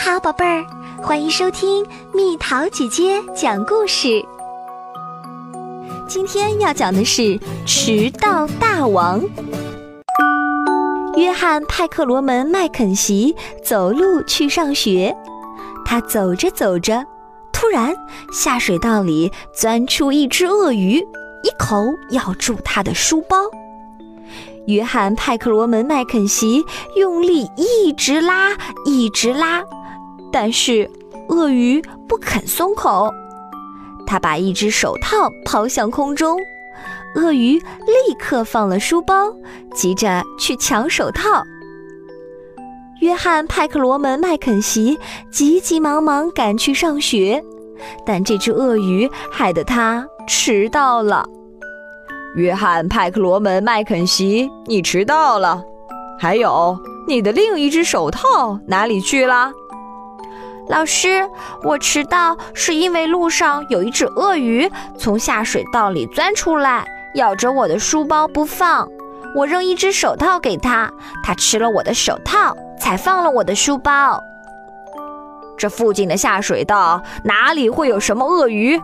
[0.00, 0.64] 好，宝贝儿，
[1.02, 4.24] 欢迎收听蜜桃姐姐讲故事。
[6.06, 9.20] 今天要讲的是迟到大王。
[11.16, 13.34] 约翰·派克罗门·麦肯锡
[13.64, 15.14] 走路去上学，
[15.84, 17.04] 他走着走着，
[17.52, 17.92] 突然
[18.32, 21.00] 下水道里钻出一只鳄鱼，
[21.42, 23.36] 一口咬住他的书包。
[24.68, 29.64] 约翰·派克罗门·麦肯锡用力一直拉，一直拉，
[30.32, 30.90] 但是
[31.28, 33.12] 鳄鱼不肯松口。
[34.06, 36.38] 他把一只手套抛向空中，
[37.14, 39.32] 鳄鱼立刻放了书包，
[39.74, 41.42] 急着去抢手套。
[43.00, 44.98] 约翰·派克罗门·麦肯锡
[45.30, 47.42] 急急忙忙赶去上学，
[48.04, 51.24] 但这只鳄鱼害得他迟到了。
[52.34, 55.62] 约翰·派克罗门·麦肯锡，你迟到了。
[56.18, 59.52] 还有，你的另一只手套哪里去了？
[60.68, 61.26] 老师，
[61.62, 68.86] 我迟到是因为路上有一只鳄鱼从下水道里钻出来，咬着我的书包不放。
[69.34, 70.90] 我扔一只手套给他，
[71.22, 74.22] 他吃了我的手套，才放了我的书包。
[75.56, 78.80] 这附近的下水道哪里会有什么鳄鱼？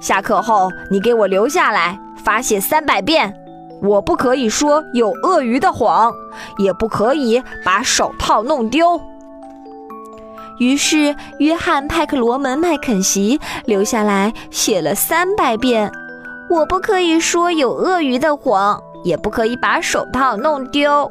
[0.00, 1.98] 下课后，你给我留下来。
[2.24, 3.34] 发泄三百遍，
[3.82, 6.10] 我不可以说有鳄鱼的谎，
[6.56, 8.98] 也不可以把手套弄丢。
[10.58, 15.90] 于是，约翰·派克罗门·麦肯锡留下来写了三百遍
[16.48, 21.10] ：“我不可以说有鳄鱼的谎，也不可以把手套弄丢。”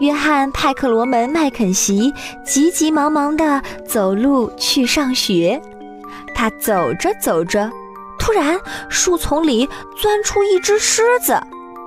[0.00, 2.12] 约翰·派克罗门·麦肯锡
[2.44, 5.60] 急急忙忙地走路去上学，
[6.34, 7.70] 他走着走着。
[8.18, 8.60] 突然，
[8.90, 9.66] 树丛里
[9.96, 11.32] 钻出一只狮子，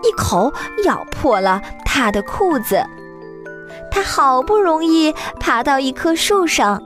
[0.04, 0.52] 一口
[0.84, 2.84] 咬破了他的裤子。
[3.94, 6.82] 他好不容易爬到一棵树上，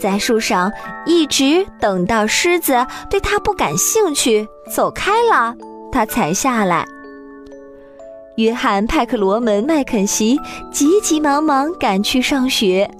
[0.00, 0.72] 在树上
[1.04, 5.54] 一直等到狮子对他不感兴趣，走开了，
[5.92, 6.86] 他才下来。
[8.36, 10.40] 约翰·派克罗门·麦肯锡
[10.72, 12.90] 急急忙忙赶去上学，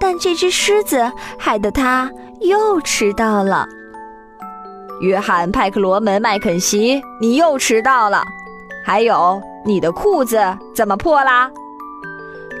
[0.00, 2.10] 但这只狮子害得他
[2.40, 3.64] 又迟到了。
[5.00, 8.24] 约翰·派克罗门·麦肯锡，你又迟到了。
[8.84, 10.40] 还有，你的裤子
[10.74, 11.48] 怎么破啦？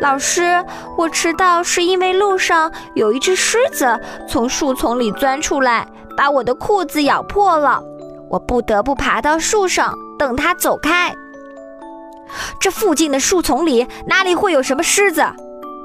[0.00, 0.64] 老师，
[0.96, 3.98] 我迟到是因为路上有一只狮子
[4.28, 5.86] 从树丛里钻出来，
[6.16, 7.82] 把我的裤子咬破了。
[8.30, 11.14] 我不得不爬到树上等它走开。
[12.60, 15.24] 这附近的树丛里哪里会有什么狮子？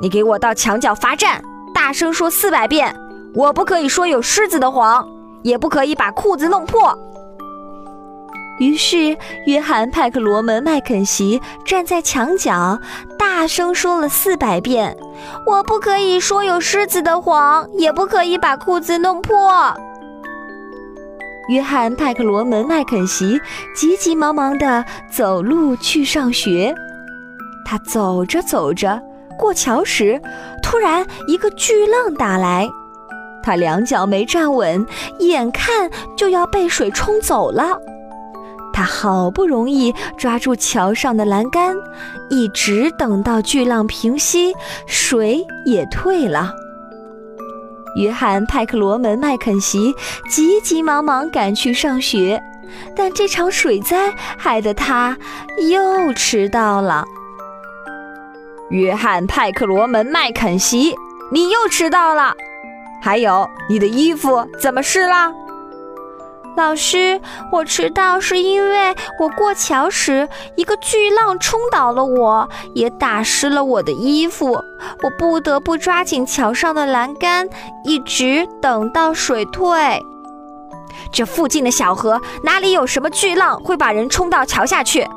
[0.01, 1.41] 你给我到墙角罚站，
[1.73, 2.95] 大声说四百遍，
[3.33, 5.07] 我不可以说有狮子的谎。
[5.43, 6.97] 也不可以把裤子弄破。
[8.59, 12.79] 于是，约翰·派克罗门·麦肯锡站在墙角，
[13.43, 14.95] 大声说了四百遍
[15.45, 19.75] ：“我不可以说有狮子的谎，也不可以把裤子弄破。”
[21.51, 23.37] 约翰·派克罗门·麦肯锡
[23.75, 26.73] 急急忙忙地走路去上学。
[27.65, 28.97] 他走着走着，
[29.37, 30.21] 过桥时，
[30.61, 32.65] 突然一个巨浪打来。
[33.43, 34.87] 他两脚没站稳，
[35.19, 37.77] 眼看就要被水冲走了。
[38.73, 41.75] 他好不容易抓住桥上的栏杆，
[42.29, 44.53] 一直等到巨浪平息，
[44.87, 46.51] 水也退了。
[47.95, 49.93] 约翰·派克罗门·麦肯锡
[50.27, 52.41] 急急忙忙赶去上学，
[52.95, 55.15] 但这场水灾害得他
[55.69, 57.05] 又迟到了。
[58.71, 60.95] 约翰·派克罗门·麦肯锡，
[61.31, 62.33] 你又迟到了。
[62.99, 65.31] 还有你的衣服怎么湿了？
[66.55, 67.19] 老师，
[67.51, 74.63] 我迟到是因为我过桥时一个巨浪冲倒了我，也打湿了我的衣服。
[75.01, 77.49] 我不得不抓紧桥上的栏杆，
[77.83, 79.99] 一直等到水退。
[81.11, 85.07] 这附近的小河哪里有什么巨浪会把人冲到桥下去？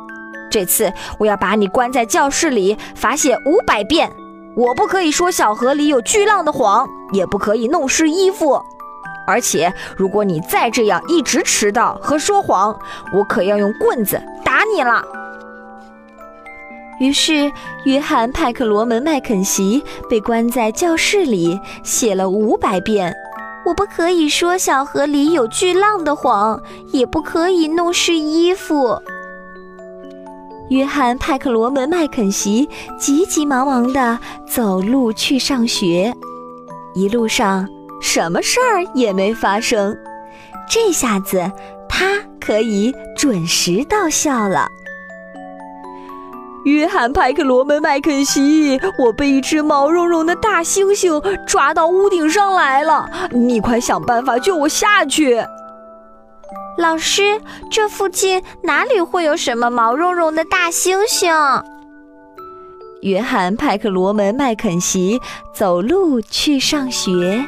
[0.51, 4.11] 这次我要把你关在教室里罚写五百遍。
[4.57, 8.63] 我不可以说小河里有巨浪的谎，也不可以弄湿衣服。
[9.27, 12.79] 而且，如果你再这样一直迟到和说谎，
[13.13, 15.05] 我可要用棍子打你了。
[16.99, 17.53] 于是，
[17.85, 23.15] 约翰·派克罗门·麦肯锡被关在教室里，写了五百遍
[23.67, 26.63] ：“我不可以说小河里有巨浪的谎，
[26.93, 28.99] 也不可以弄湿衣服。”
[30.71, 32.69] 约翰·派克罗门·麦肯锡
[32.99, 34.19] 急急忙忙地
[34.49, 36.15] 走路去上学，
[36.95, 37.69] 一路上
[38.01, 39.97] 什么事儿也没发生。
[40.69, 41.51] 这下子
[41.89, 42.07] 他
[42.41, 44.69] 可以准时到校了。
[46.65, 55.45] 约翰·派克罗门·麦肯锡，我被一只毛茸茸的大猩猩抓到屋顶上来了，你快想办法救我下去。”
[56.77, 57.41] 老师，
[57.71, 61.63] 这附近哪里会有什么毛茸茸的大猩猩？
[63.03, 65.21] 约翰·派克罗门·麦肯锡
[65.55, 67.47] 走路去上学。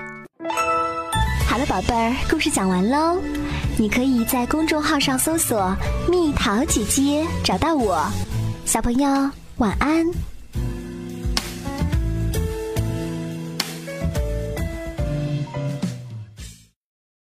[1.59, 3.21] 好了，宝贝儿，故事讲完喽。
[3.77, 5.75] 你可以在公众号上搜索
[6.09, 8.01] “蜜桃姐姐”，找到我。
[8.65, 9.09] 小朋友，
[9.57, 10.07] 晚安。